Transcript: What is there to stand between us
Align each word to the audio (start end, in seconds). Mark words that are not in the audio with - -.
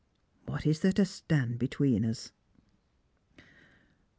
What 0.47 0.65
is 0.65 0.79
there 0.79 0.93
to 0.93 1.05
stand 1.05 1.59
between 1.59 2.05
us 2.05 2.31